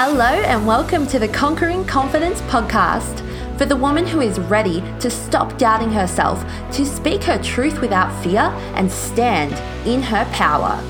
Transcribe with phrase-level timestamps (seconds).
[0.00, 3.18] Hello, and welcome to the Conquering Confidence podcast
[3.58, 6.40] for the woman who is ready to stop doubting herself,
[6.70, 8.42] to speak her truth without fear,
[8.76, 9.54] and stand
[9.88, 10.80] in her power.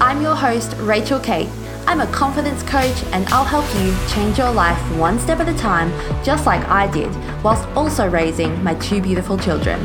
[0.00, 1.48] I'm your host, Rachelle Kate.
[1.88, 5.58] I'm a confidence coach, and I'll help you change your life one step at a
[5.58, 5.90] time,
[6.22, 9.84] just like I did, whilst also raising my two beautiful children.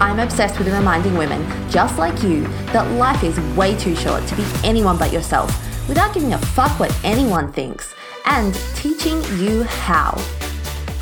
[0.00, 4.36] I'm obsessed with reminding women, just like you, that life is way too short to
[4.36, 5.54] be anyone but yourself
[5.86, 7.94] without giving a fuck what anyone thinks
[8.26, 10.20] and teaching you how.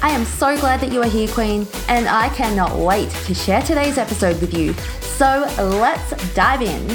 [0.02, 3.62] I am so glad that you are here, Queen, and I cannot wait to share
[3.62, 4.74] today's episode with you.
[5.00, 6.88] So let's dive in.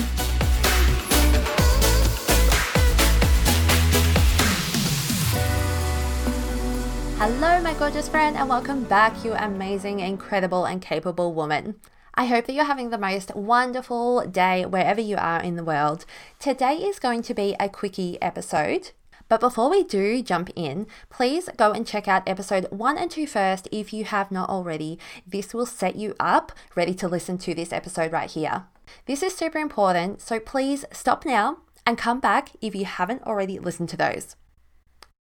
[7.17, 11.75] Hello, my gorgeous friend, and welcome back, you amazing, incredible, and capable woman.
[12.13, 16.05] I hope that you're having the most wonderful day wherever you are in the world.
[16.37, 18.91] Today is going to be a quickie episode.
[19.29, 23.27] But before we do jump in, please go and check out episode one and two
[23.27, 24.99] first if you have not already.
[25.25, 28.65] This will set you up ready to listen to this episode right here.
[29.05, 33.59] This is super important, so please stop now and come back if you haven't already
[33.59, 34.35] listened to those.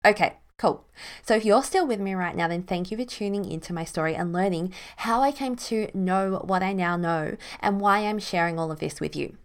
[0.05, 0.85] Okay, Cool.
[1.23, 3.85] So if you're still with me right now, then thank you for tuning into my
[3.85, 8.19] story and learning how I came to know what I now know and why I'm
[8.19, 9.37] sharing all of this with you.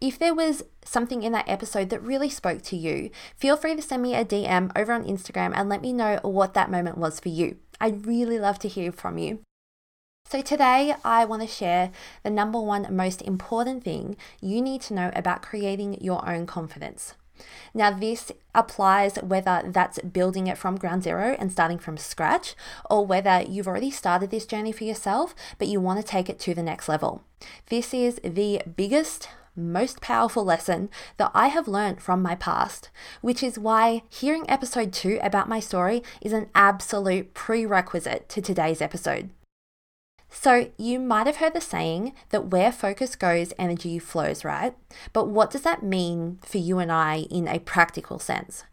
[0.00, 3.82] If there was something in that episode that really spoke to you, feel free to
[3.82, 7.20] send me a DM over on Instagram and let me know what that moment was
[7.20, 7.58] for you.
[7.80, 9.40] I'd really love to hear from you.
[10.26, 11.90] So, today I want to share
[12.22, 17.14] the number one most important thing you need to know about creating your own confidence.
[17.74, 22.54] Now, this applies whether that's building it from ground zero and starting from scratch,
[22.88, 26.38] or whether you've already started this journey for yourself, but you want to take it
[26.40, 27.24] to the next level.
[27.66, 29.28] This is the biggest,
[29.60, 34.92] most powerful lesson that I have learned from my past, which is why hearing episode
[34.92, 39.30] two about my story is an absolute prerequisite to today's episode.
[40.32, 44.74] So, you might have heard the saying that where focus goes, energy flows, right?
[45.12, 48.64] But what does that mean for you and I in a practical sense?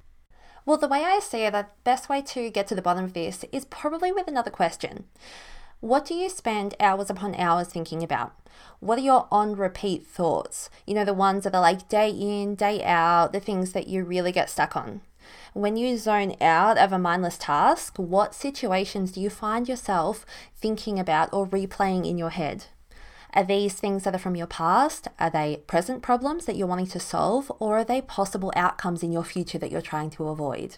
[0.68, 3.14] Well, the way I see it, the best way to get to the bottom of
[3.14, 5.06] this is probably with another question.
[5.80, 8.34] What do you spend hours upon hours thinking about?
[8.80, 10.72] What are your on repeat thoughts?
[10.88, 14.04] You know, the ones that are like day in, day out, the things that you
[14.04, 15.02] really get stuck on.
[15.54, 20.98] When you zone out of a mindless task, what situations do you find yourself thinking
[20.98, 22.66] about or replaying in your head?
[23.36, 25.08] Are these things that are from your past?
[25.20, 27.52] Are they present problems that you're wanting to solve?
[27.60, 30.78] Or are they possible outcomes in your future that you're trying to avoid?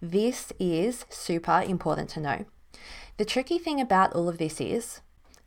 [0.00, 2.46] This is super important to know.
[3.16, 5.00] The tricky thing about all of this is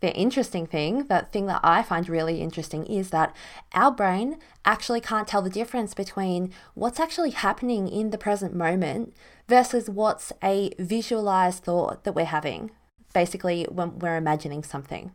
[0.04, 3.34] the interesting thing, the thing that I find really interesting is that
[3.74, 9.14] our brain actually can't tell the difference between what's actually happening in the present moment
[9.48, 12.72] versus what's a visualized thought that we're having,
[13.14, 15.14] basically, when we're imagining something.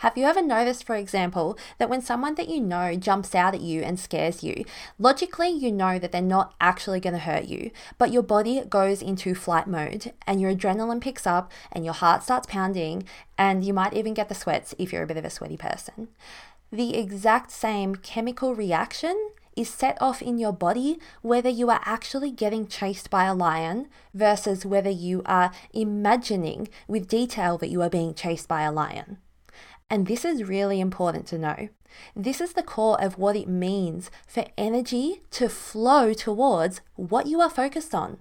[0.00, 3.60] Have you ever noticed, for example, that when someone that you know jumps out at
[3.60, 4.64] you and scares you,
[4.98, 9.02] logically you know that they're not actually going to hurt you, but your body goes
[9.02, 13.04] into flight mode and your adrenaline picks up and your heart starts pounding
[13.36, 16.08] and you might even get the sweats if you're a bit of a sweaty person?
[16.72, 22.30] The exact same chemical reaction is set off in your body whether you are actually
[22.30, 27.90] getting chased by a lion versus whether you are imagining with detail that you are
[27.90, 29.18] being chased by a lion.
[29.90, 31.68] And this is really important to know.
[32.14, 37.40] This is the core of what it means for energy to flow towards what you
[37.40, 38.18] are focused on.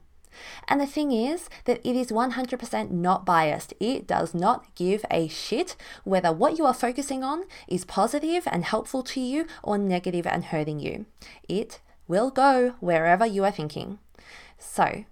[0.68, 3.74] And the thing is that it is 100% not biased.
[3.79, 8.66] It does not give a shit whether what you are focusing on is positive and
[8.66, 11.06] helpful to you or negative and hurting you.
[11.47, 14.00] It will go wherever you are thinking.
[14.58, 15.06] So,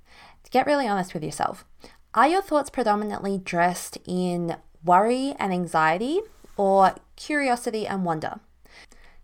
[0.50, 1.66] get really honest with yourself,
[2.14, 6.22] are your thoughts predominantly dressed in worry and anxiety
[6.58, 8.40] or curiosity and wonder.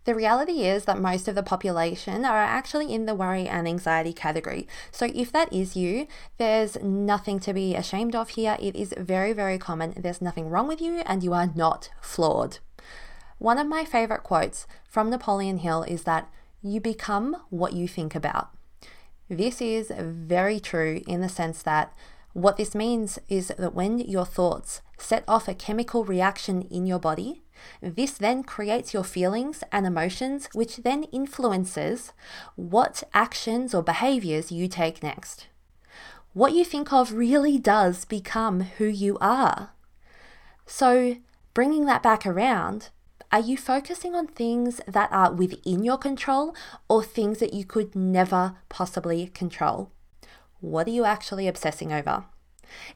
[0.06, 4.12] The reality is that most of the population are actually in the worry and anxiety
[4.12, 4.68] category.
[4.92, 6.08] So, if that is you,
[6.38, 8.58] there's nothing to be ashamed of here.
[8.60, 9.94] It is very, very common.
[9.96, 12.60] There's nothing wrong with you, and you are not flawed.
[13.40, 16.30] One of my favorite quotes from Napoleon Hill is that
[16.62, 18.50] you become what you think about.
[19.30, 21.94] This is very true in the sense that
[22.34, 27.00] what this means is that when your thoughts set off a chemical reaction in your
[27.00, 27.44] body,
[27.82, 32.12] this then creates your feelings and emotions, which then influences
[32.56, 35.48] what actions or behaviors you take next.
[36.34, 39.72] What you think of really does become who you are.
[40.66, 41.18] So,
[41.54, 42.90] bringing that back around,
[43.32, 46.56] are you focusing on things that are within your control
[46.90, 49.92] or things that you could never possibly control?
[50.64, 52.24] What are you actually obsessing over?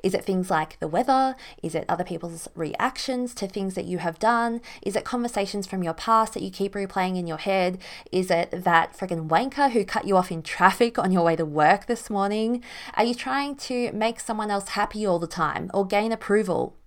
[0.02, 1.36] Is it things like the weather?
[1.62, 4.62] Is it other people's reactions to things that you have done?
[4.82, 7.78] Is it conversations from your past that you keep replaying in your head?
[8.10, 11.46] Is it that friggin' wanker who cut you off in traffic on your way to
[11.46, 12.64] work this morning?
[12.96, 16.78] Are you trying to make someone else happy all the time or gain approval?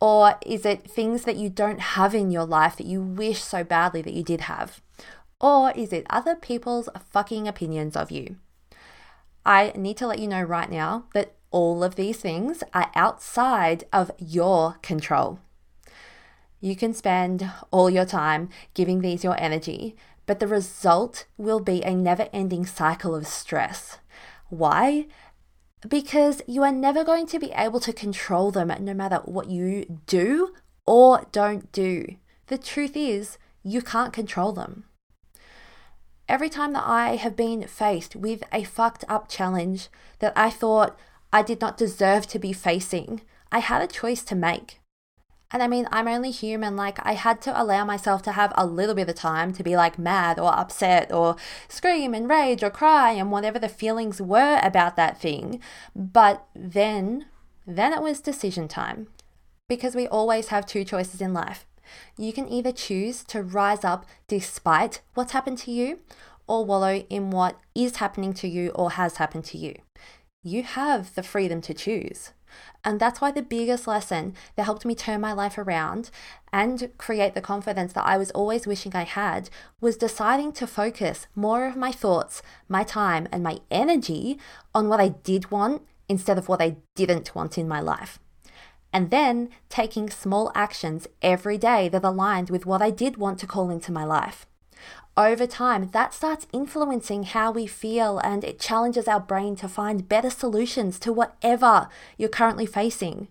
[0.00, 3.64] Or is it things that you don't have in your life that you wish so
[3.64, 4.80] badly that you did have?
[5.40, 8.36] Or is it other people's fucking opinions of you?
[9.44, 13.84] I need to let you know right now that all of these things are outside
[13.92, 15.38] of your control.
[16.60, 19.96] You can spend all your time giving these your energy,
[20.26, 23.98] but the result will be a never ending cycle of stress.
[24.48, 25.06] Why?
[25.88, 30.00] Because you are never going to be able to control them no matter what you
[30.06, 30.54] do
[30.86, 32.16] or don't do.
[32.46, 34.84] The truth is, you can't control them.
[36.32, 39.90] Every time that I have been faced with a fucked up challenge
[40.20, 40.98] that I thought
[41.30, 43.20] I did not deserve to be facing,
[43.52, 44.80] I had a choice to make.
[45.50, 46.74] And I mean, I'm only human.
[46.74, 49.76] Like, I had to allow myself to have a little bit of time to be
[49.76, 51.36] like mad or upset or
[51.68, 55.60] scream and rage or cry and whatever the feelings were about that thing.
[55.94, 57.26] But then,
[57.66, 59.08] then it was decision time.
[59.68, 61.66] Because we always have two choices in life.
[62.16, 66.00] You can either choose to rise up despite what's happened to you
[66.46, 69.74] or wallow in what is happening to you or has happened to you.
[70.42, 72.32] You have the freedom to choose.
[72.84, 76.10] And that's why the biggest lesson that helped me turn my life around
[76.52, 79.48] and create the confidence that I was always wishing I had
[79.80, 84.38] was deciding to focus more of my thoughts, my time, and my energy
[84.74, 88.18] on what I did want instead of what I didn't want in my life
[88.92, 93.46] and then taking small actions every day that aligned with what I did want to
[93.46, 94.46] call into my life.
[95.16, 100.08] Over time, that starts influencing how we feel and it challenges our brain to find
[100.08, 103.28] better solutions to whatever you're currently facing.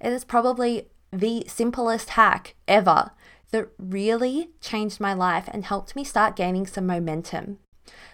[0.00, 3.10] It is probably the simplest hack ever
[3.50, 7.58] that really changed my life and helped me start gaining some momentum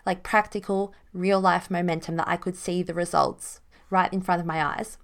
[0.06, 3.61] like practical, real life momentum that I could see the results
[3.91, 4.99] right in front of my eyes.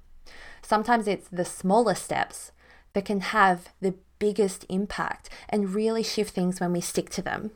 [0.71, 2.53] Sometimes it's the smallest steps
[2.93, 7.51] that can have the biggest impact and really shift things when we stick to them.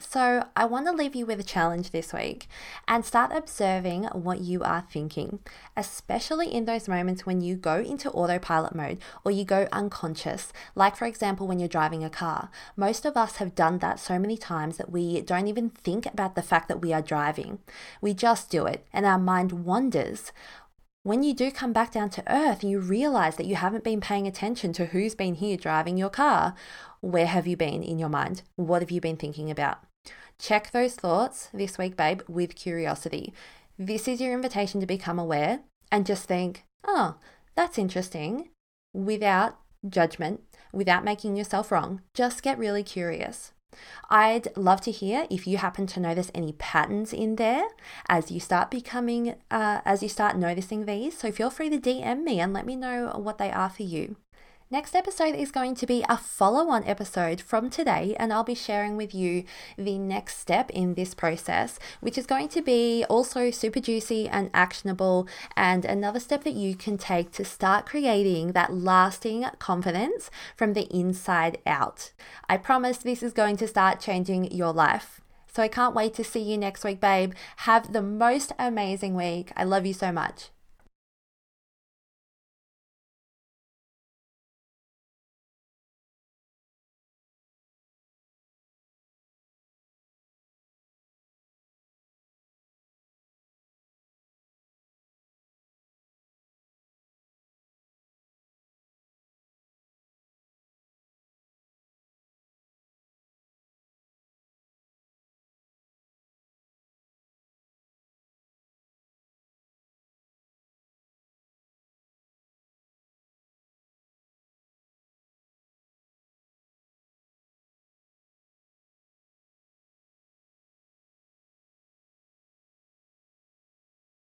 [0.00, 2.46] So, I want to leave you with a challenge this week
[2.86, 5.40] and start observing what you are thinking,
[5.76, 10.50] especially in those moments when you go into autopilot mode or you go unconscious.
[10.74, 12.48] Like, for example, when you're driving a car.
[12.74, 16.36] Most of us have done that so many times that we don't even think about
[16.36, 17.58] the fact that we are driving.
[18.00, 20.32] We just do it, and our mind wanders
[21.08, 23.98] when you do come back down to earth, and you realize that you haven't been
[23.98, 26.54] paying attention to who's been here driving your car.
[27.00, 28.42] Where have you been in your mind?
[28.56, 29.78] What have you been thinking about?
[30.38, 33.32] Check those thoughts this week, babe, with curiosity.
[33.78, 35.60] This is your invitation to become aware
[35.90, 37.16] and just think, oh,
[37.54, 38.50] that's interesting,
[38.92, 39.56] without
[39.88, 40.42] judgment,
[40.74, 42.02] without making yourself wrong.
[42.12, 43.54] Just get really curious.
[44.10, 47.68] I'd love to hear if you happen to notice any patterns in there
[48.08, 51.18] as you start becoming, uh, as you start noticing these.
[51.18, 54.16] So feel free to DM me and let me know what they are for you.
[54.70, 58.54] Next episode is going to be a follow on episode from today, and I'll be
[58.54, 59.44] sharing with you
[59.78, 64.50] the next step in this process, which is going to be also super juicy and
[64.52, 65.26] actionable,
[65.56, 70.86] and another step that you can take to start creating that lasting confidence from the
[70.94, 72.12] inside out.
[72.46, 75.22] I promise this is going to start changing your life.
[75.50, 77.32] So I can't wait to see you next week, babe.
[77.58, 79.50] Have the most amazing week.
[79.56, 80.50] I love you so much.